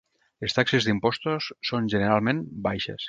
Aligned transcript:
Les 0.45 0.55
taxes 0.57 0.87
d'impostos 0.87 1.51
són 1.71 1.93
generalment 1.97 2.41
baixes. 2.71 2.99